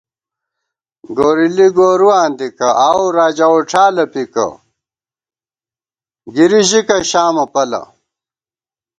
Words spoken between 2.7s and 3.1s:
آؤو